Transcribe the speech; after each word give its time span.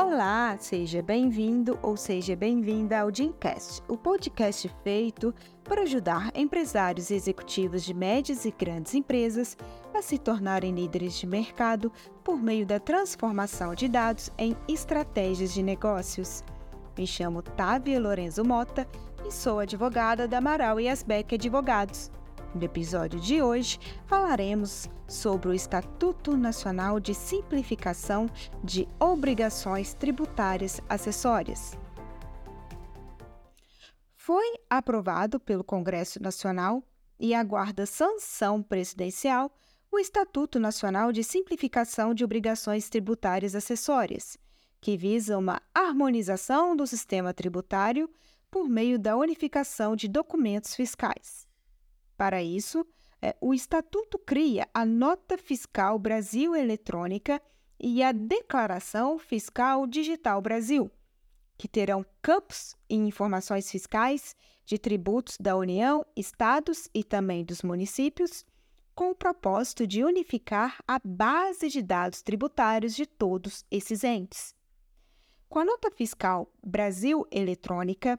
Olá, 0.00 0.56
seja 0.60 1.02
bem-vindo 1.02 1.76
ou 1.82 1.96
seja 1.96 2.36
bem-vinda 2.36 3.00
ao 3.00 3.10
Dreamcast, 3.10 3.82
o 3.88 3.96
podcast 3.96 4.70
feito 4.84 5.34
para 5.64 5.82
ajudar 5.82 6.30
empresários 6.36 7.10
e 7.10 7.14
executivos 7.14 7.82
de 7.82 7.92
médias 7.92 8.44
e 8.44 8.54
grandes 8.56 8.94
empresas 8.94 9.56
a 9.92 10.00
se 10.00 10.16
tornarem 10.16 10.72
líderes 10.72 11.18
de 11.18 11.26
mercado 11.26 11.90
por 12.22 12.40
meio 12.40 12.64
da 12.64 12.78
transformação 12.78 13.74
de 13.74 13.88
dados 13.88 14.30
em 14.38 14.56
estratégias 14.68 15.52
de 15.52 15.64
negócios. 15.64 16.44
Me 16.96 17.04
chamo 17.04 17.42
Távia 17.42 17.98
Lorenzo 17.98 18.44
Mota 18.44 18.86
e 19.26 19.32
sou 19.32 19.58
advogada 19.58 20.28
da 20.28 20.38
Amaral 20.38 20.78
e 20.78 20.88
Asbeck 20.88 21.34
Advogados. 21.34 22.08
No 22.54 22.64
episódio 22.64 23.20
de 23.20 23.42
hoje, 23.42 23.78
falaremos 24.06 24.88
sobre 25.06 25.48
o 25.48 25.52
Estatuto 25.52 26.36
Nacional 26.36 26.98
de 26.98 27.14
Simplificação 27.14 28.28
de 28.64 28.88
Obrigações 28.98 29.92
Tributárias 29.92 30.80
Acessórias. 30.88 31.76
Foi 34.14 34.44
aprovado 34.68 35.38
pelo 35.38 35.62
Congresso 35.62 36.22
Nacional 36.22 36.82
e 37.20 37.34
aguarda 37.34 37.84
sanção 37.84 38.62
presidencial 38.62 39.50
o 39.90 39.98
Estatuto 39.98 40.58
Nacional 40.58 41.12
de 41.12 41.24
Simplificação 41.24 42.14
de 42.14 42.24
Obrigações 42.24 42.88
Tributárias 42.88 43.54
Acessórias, 43.54 44.38
que 44.80 44.96
visa 44.96 45.36
uma 45.38 45.60
harmonização 45.74 46.76
do 46.76 46.86
sistema 46.86 47.32
tributário 47.34 48.08
por 48.50 48.68
meio 48.68 48.98
da 48.98 49.16
unificação 49.16 49.96
de 49.96 50.08
documentos 50.08 50.74
fiscais. 50.74 51.47
Para 52.18 52.42
isso, 52.42 52.84
é, 53.22 53.36
o 53.40 53.54
Estatuto 53.54 54.18
cria 54.18 54.68
a 54.74 54.84
Nota 54.84 55.38
Fiscal 55.38 55.96
Brasil 56.00 56.52
Eletrônica 56.56 57.40
e 57.78 58.02
a 58.02 58.10
Declaração 58.10 59.20
Fiscal 59.20 59.86
Digital 59.86 60.42
Brasil, 60.42 60.90
que 61.56 61.68
terão 61.68 62.04
campos 62.20 62.74
e 62.90 62.96
informações 62.96 63.70
fiscais 63.70 64.34
de 64.66 64.78
tributos 64.78 65.36
da 65.38 65.56
União, 65.56 66.04
estados 66.16 66.90
e 66.92 67.04
também 67.04 67.44
dos 67.44 67.62
municípios, 67.62 68.44
com 68.96 69.12
o 69.12 69.14
propósito 69.14 69.86
de 69.86 70.02
unificar 70.02 70.82
a 70.88 71.00
base 71.04 71.68
de 71.68 71.80
dados 71.80 72.20
tributários 72.20 72.96
de 72.96 73.06
todos 73.06 73.64
esses 73.70 74.02
entes. 74.02 74.56
Com 75.48 75.60
a 75.60 75.64
nota 75.64 75.88
fiscal 75.88 76.52
Brasil 76.66 77.24
Eletrônica, 77.30 78.18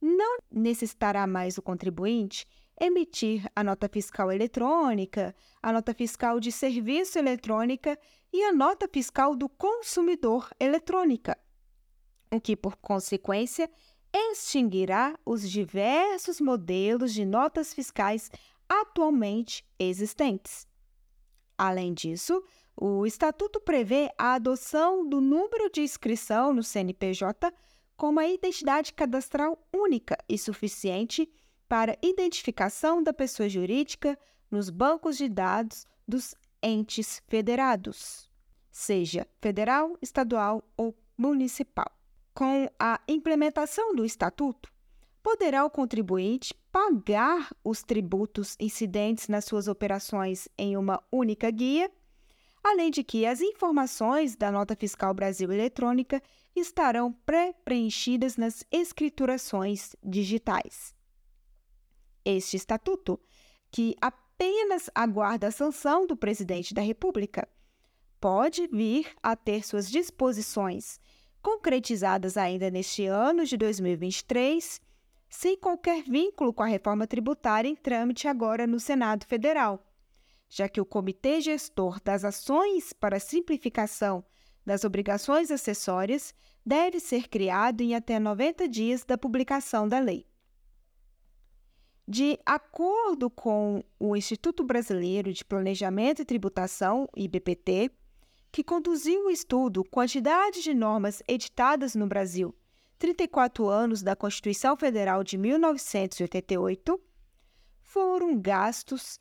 não 0.00 0.38
necessitará 0.50 1.26
mais 1.26 1.58
o 1.58 1.62
contribuinte 1.62 2.46
emitir 2.80 3.46
a 3.54 3.62
nota 3.62 3.88
fiscal 3.88 4.30
eletrônica, 4.32 5.34
a 5.62 5.72
nota 5.72 5.94
fiscal 5.94 6.40
de 6.40 6.50
serviço 6.50 7.18
eletrônica 7.18 7.98
e 8.32 8.42
a 8.42 8.52
nota 8.52 8.88
fiscal 8.92 9.36
do 9.36 9.48
consumidor 9.48 10.50
eletrônica, 10.58 11.38
o 12.32 12.40
que, 12.40 12.56
por 12.56 12.76
consequência, 12.76 13.70
extinguirá 14.12 15.18
os 15.24 15.48
diversos 15.48 16.40
modelos 16.40 17.12
de 17.12 17.24
notas 17.24 17.72
fiscais 17.72 18.30
atualmente 18.68 19.64
existentes. 19.78 20.66
Além 21.56 21.94
disso, 21.94 22.42
o 22.76 23.06
Estatuto 23.06 23.60
prevê 23.60 24.10
a 24.18 24.34
adoção 24.34 25.08
do 25.08 25.20
número 25.20 25.70
de 25.70 25.80
inscrição 25.82 26.52
no 26.52 26.62
CNPJ 26.62 27.52
como 27.96 28.18
a 28.18 28.26
identidade 28.26 28.92
cadastral 28.92 29.56
única 29.72 30.16
e 30.28 30.36
suficiente 30.36 31.30
para 31.68 31.98
identificação 32.02 33.02
da 33.02 33.12
pessoa 33.12 33.48
jurídica 33.48 34.18
nos 34.50 34.70
bancos 34.70 35.16
de 35.16 35.28
dados 35.28 35.86
dos 36.06 36.34
entes 36.62 37.22
federados, 37.28 38.30
seja 38.70 39.26
federal, 39.40 39.96
estadual 40.00 40.62
ou 40.76 40.96
municipal. 41.16 41.90
Com 42.32 42.68
a 42.78 43.00
implementação 43.06 43.94
do 43.94 44.04
Estatuto, 44.04 44.72
poderá 45.22 45.64
o 45.64 45.70
contribuinte 45.70 46.54
pagar 46.70 47.50
os 47.62 47.82
tributos 47.82 48.56
incidentes 48.58 49.28
nas 49.28 49.44
suas 49.44 49.68
operações 49.68 50.48
em 50.58 50.76
uma 50.76 51.02
única 51.10 51.50
guia, 51.50 51.90
além 52.62 52.90
de 52.90 53.04
que 53.04 53.24
as 53.24 53.40
informações 53.40 54.36
da 54.36 54.50
Nota 54.50 54.74
Fiscal 54.74 55.14
Brasil 55.14 55.52
Eletrônica 55.52 56.22
estarão 56.56 57.12
pré-preenchidas 57.12 58.36
nas 58.36 58.64
escriturações 58.70 59.94
digitais. 60.02 60.94
Este 62.24 62.56
estatuto, 62.56 63.20
que 63.70 63.94
apenas 64.00 64.88
aguarda 64.94 65.48
a 65.48 65.52
sanção 65.52 66.06
do 66.06 66.16
presidente 66.16 66.72
da 66.72 66.80
República, 66.80 67.46
pode 68.20 68.66
vir 68.68 69.14
a 69.22 69.36
ter 69.36 69.64
suas 69.64 69.90
disposições 69.90 70.98
concretizadas 71.42 72.38
ainda 72.38 72.70
neste 72.70 73.04
ano 73.04 73.44
de 73.44 73.54
2023, 73.58 74.80
sem 75.28 75.58
qualquer 75.58 76.02
vínculo 76.02 76.54
com 76.54 76.62
a 76.62 76.66
reforma 76.66 77.06
tributária 77.06 77.68
em 77.68 77.76
trâmite 77.76 78.26
agora 78.26 78.66
no 78.66 78.80
Senado 78.80 79.26
Federal, 79.26 79.86
já 80.48 80.68
que 80.68 80.80
o 80.80 80.86
Comitê 80.86 81.42
Gestor 81.42 82.00
das 82.02 82.24
Ações 82.24 82.94
para 82.94 83.20
Simplificação 83.20 84.24
das 84.64 84.84
Obrigações 84.84 85.50
Acessórias 85.50 86.32
deve 86.64 86.98
ser 86.98 87.28
criado 87.28 87.82
em 87.82 87.94
até 87.94 88.18
90 88.18 88.66
dias 88.66 89.04
da 89.04 89.18
publicação 89.18 89.86
da 89.86 89.98
lei. 89.98 90.26
De 92.06 92.38
acordo 92.44 93.30
com 93.30 93.82
o 93.98 94.14
Instituto 94.14 94.62
Brasileiro 94.62 95.32
de 95.32 95.42
Planejamento 95.42 96.20
e 96.20 96.24
Tributação, 96.24 97.08
IBPT, 97.16 97.90
que 98.52 98.62
conduziu 98.62 99.26
o 99.26 99.30
estudo 99.30 99.82
Quantidade 99.82 100.62
de 100.62 100.74
Normas 100.74 101.22
Editadas 101.26 101.94
no 101.94 102.06
Brasil, 102.06 102.54
34 102.98 103.66
anos 103.68 104.02
da 104.02 104.14
Constituição 104.14 104.76
Federal 104.76 105.24
de 105.24 105.38
1988, 105.38 107.00
foram 107.80 108.38
gastos 108.38 109.18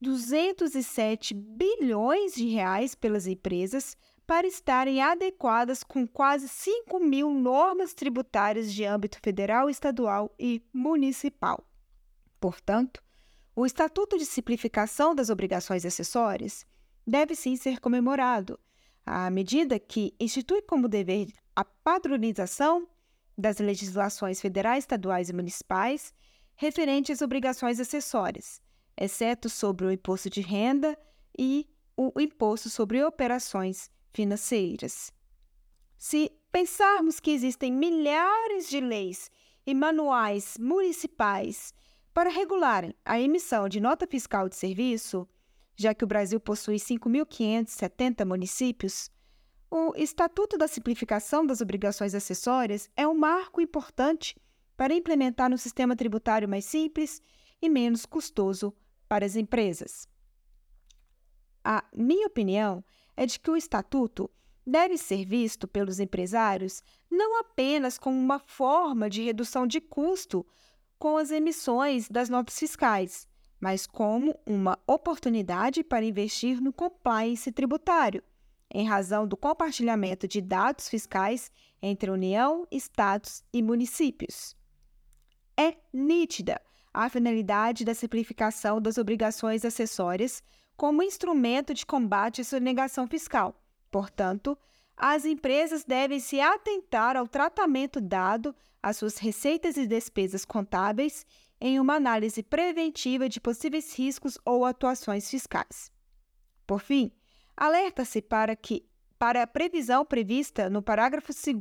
207 0.00 1.34
bilhões 1.34 2.34
de 2.34 2.46
reais 2.46 2.94
pelas 2.94 3.26
empresas 3.26 3.96
para 4.24 4.46
estarem 4.46 5.02
adequadas 5.02 5.82
com 5.82 6.06
quase 6.06 6.48
5 6.48 7.00
mil 7.00 7.34
normas 7.34 7.92
tributárias 7.92 8.72
de 8.72 8.84
âmbito 8.84 9.18
federal, 9.20 9.68
estadual 9.68 10.32
e 10.38 10.62
municipal. 10.72 11.73
Portanto, 12.44 13.02
o 13.56 13.64
Estatuto 13.64 14.18
de 14.18 14.26
Simplificação 14.26 15.14
das 15.14 15.30
Obrigações 15.30 15.82
Acessórias 15.86 16.66
deve 17.06 17.34
sim 17.34 17.56
ser 17.56 17.80
comemorado, 17.80 18.60
à 19.06 19.30
medida 19.30 19.78
que 19.78 20.14
institui 20.20 20.60
como 20.60 20.86
dever 20.86 21.32
a 21.56 21.64
padronização 21.64 22.86
das 23.34 23.56
legislações 23.60 24.42
federais, 24.42 24.84
estaduais 24.84 25.30
e 25.30 25.32
municipais 25.32 26.12
referentes 26.54 27.14
às 27.16 27.22
obrigações 27.22 27.80
acessórias, 27.80 28.60
exceto 28.94 29.48
sobre 29.48 29.86
o 29.86 29.90
imposto 29.90 30.28
de 30.28 30.42
renda 30.42 30.98
e 31.38 31.66
o 31.96 32.12
imposto 32.20 32.68
sobre 32.68 33.02
operações 33.02 33.90
financeiras. 34.12 35.10
Se 35.96 36.30
pensarmos 36.52 37.20
que 37.20 37.30
existem 37.30 37.72
milhares 37.72 38.68
de 38.68 38.80
leis 38.80 39.30
e 39.66 39.72
manuais 39.72 40.58
municipais 40.58 41.72
para 42.14 42.30
regularem 42.30 42.94
a 43.04 43.20
emissão 43.20 43.68
de 43.68 43.80
nota 43.80 44.06
fiscal 44.06 44.48
de 44.48 44.54
serviço, 44.54 45.28
já 45.74 45.92
que 45.92 46.04
o 46.04 46.06
Brasil 46.06 46.38
possui 46.38 46.76
5.570 46.76 48.24
municípios, 48.24 49.10
o 49.68 49.92
Estatuto 49.96 50.56
da 50.56 50.68
Simplificação 50.68 51.44
das 51.44 51.60
Obrigações 51.60 52.14
Acessórias 52.14 52.88
é 52.96 53.06
um 53.08 53.14
marco 53.14 53.60
importante 53.60 54.36
para 54.76 54.94
implementar 54.94 55.52
um 55.52 55.56
sistema 55.56 55.96
tributário 55.96 56.48
mais 56.48 56.64
simples 56.64 57.20
e 57.60 57.68
menos 57.68 58.06
custoso 58.06 58.72
para 59.08 59.26
as 59.26 59.34
empresas. 59.34 60.08
A 61.64 61.84
minha 61.92 62.28
opinião 62.28 62.84
é 63.16 63.26
de 63.26 63.40
que 63.40 63.50
o 63.50 63.56
Estatuto 63.56 64.30
deve 64.64 64.96
ser 64.96 65.24
visto 65.24 65.66
pelos 65.66 65.98
empresários 65.98 66.80
não 67.10 67.40
apenas 67.40 67.98
como 67.98 68.16
uma 68.16 68.38
forma 68.38 69.10
de 69.10 69.22
redução 69.22 69.66
de 69.66 69.80
custo 69.80 70.46
com 71.04 71.18
as 71.18 71.30
emissões 71.30 72.08
das 72.08 72.30
notas 72.30 72.58
fiscais, 72.58 73.28
mas 73.60 73.86
como 73.86 74.40
uma 74.46 74.78
oportunidade 74.86 75.84
para 75.84 76.02
investir 76.02 76.62
no 76.62 76.72
compliance 76.72 77.52
tributário, 77.52 78.22
em 78.72 78.86
razão 78.86 79.28
do 79.28 79.36
compartilhamento 79.36 80.26
de 80.26 80.40
dados 80.40 80.88
fiscais 80.88 81.52
entre 81.82 82.10
União, 82.10 82.66
estados 82.70 83.44
e 83.52 83.62
municípios. 83.62 84.56
É 85.58 85.76
nítida 85.92 86.58
a 86.90 87.06
finalidade 87.10 87.84
da 87.84 87.92
simplificação 87.92 88.80
das 88.80 88.96
obrigações 88.96 89.62
acessórias 89.62 90.42
como 90.74 91.02
instrumento 91.02 91.74
de 91.74 91.84
combate 91.84 92.40
à 92.40 92.44
sonegação 92.44 93.06
fiscal. 93.06 93.54
Portanto, 93.90 94.56
as 94.96 95.24
empresas 95.24 95.84
devem 95.84 96.20
se 96.20 96.40
atentar 96.40 97.16
ao 97.16 97.26
tratamento 97.26 98.00
dado 98.00 98.54
às 98.82 98.96
suas 98.96 99.18
receitas 99.18 99.76
e 99.76 99.86
despesas 99.86 100.44
contábeis 100.44 101.26
em 101.60 101.80
uma 101.80 101.94
análise 101.94 102.42
preventiva 102.42 103.28
de 103.28 103.40
possíveis 103.40 103.96
riscos 103.98 104.38
ou 104.44 104.64
atuações 104.64 105.28
fiscais. 105.28 105.90
Por 106.66 106.80
fim, 106.80 107.12
alerta-se 107.56 108.22
para 108.22 108.54
que, 108.54 108.86
para 109.18 109.42
a 109.42 109.46
previsão 109.46 110.04
prevista 110.04 110.68
no 110.68 110.82
parágrafo 110.82 111.32
2 111.32 111.58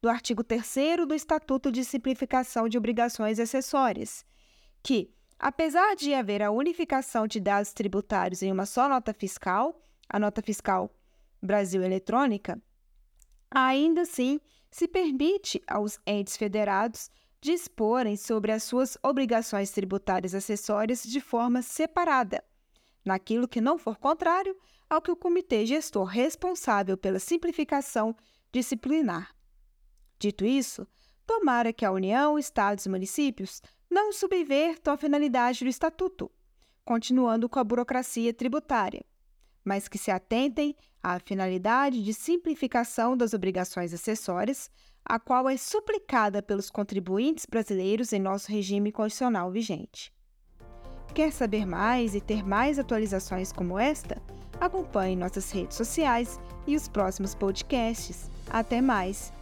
do 0.00 0.08
artigo 0.08 0.44
3 0.44 1.06
do 1.06 1.14
Estatuto 1.14 1.70
de 1.72 1.84
Simplificação 1.84 2.68
de 2.68 2.76
Obrigações 2.76 3.38
Acessórias, 3.38 4.24
que, 4.82 5.12
apesar 5.38 5.94
de 5.96 6.12
haver 6.12 6.42
a 6.42 6.50
unificação 6.50 7.26
de 7.26 7.40
dados 7.40 7.72
tributários 7.72 8.42
em 8.42 8.52
uma 8.52 8.66
só 8.66 8.88
nota 8.88 9.14
fiscal, 9.14 9.80
a 10.08 10.18
nota 10.18 10.42
fiscal 10.42 10.90
Brasil 11.42 11.82
Eletrônica, 11.82 12.62
ainda 13.50 14.02
assim 14.02 14.40
se 14.70 14.86
permite 14.86 15.62
aos 15.66 15.98
entes 16.06 16.36
federados 16.36 17.10
disporem 17.40 18.16
sobre 18.16 18.52
as 18.52 18.62
suas 18.62 18.96
obrigações 19.02 19.70
tributárias 19.72 20.34
acessórias 20.34 21.02
de 21.02 21.20
forma 21.20 21.60
separada, 21.60 22.42
naquilo 23.04 23.48
que 23.48 23.60
não 23.60 23.76
for 23.76 23.98
contrário 23.98 24.56
ao 24.88 25.02
que 25.02 25.10
o 25.10 25.16
comitê 25.16 25.66
gestor 25.66 26.04
responsável 26.04 26.96
pela 26.96 27.18
simplificação 27.18 28.14
disciplinar. 28.52 29.34
Dito 30.18 30.44
isso, 30.44 30.86
tomara 31.26 31.72
que 31.72 31.84
a 31.84 31.90
União, 31.90 32.38
Estados 32.38 32.86
e 32.86 32.88
municípios 32.88 33.60
não 33.90 34.12
subvertam 34.12 34.94
a 34.94 34.96
finalidade 34.96 35.64
do 35.64 35.68
Estatuto, 35.68 36.30
continuando 36.84 37.48
com 37.48 37.58
a 37.58 37.64
burocracia 37.64 38.32
tributária, 38.32 39.04
mas 39.64 39.88
que 39.88 39.98
se 39.98 40.10
atentem 40.10 40.74
à 41.02 41.18
finalidade 41.18 42.02
de 42.02 42.14
simplificação 42.14 43.16
das 43.16 43.34
obrigações 43.34 43.92
acessórias, 43.92 44.70
a 45.04 45.18
qual 45.18 45.48
é 45.48 45.56
suplicada 45.56 46.42
pelos 46.42 46.70
contribuintes 46.70 47.46
brasileiros 47.46 48.12
em 48.12 48.20
nosso 48.20 48.50
regime 48.50 48.92
constitucional 48.92 49.50
vigente. 49.50 50.12
Quer 51.14 51.32
saber 51.32 51.66
mais 51.66 52.14
e 52.14 52.20
ter 52.20 52.42
mais 52.44 52.78
atualizações 52.78 53.52
como 53.52 53.78
esta? 53.78 54.22
Acompanhe 54.60 55.16
nossas 55.16 55.50
redes 55.50 55.76
sociais 55.76 56.40
e 56.66 56.76
os 56.76 56.88
próximos 56.88 57.34
podcasts. 57.34 58.30
Até 58.48 58.80
mais! 58.80 59.32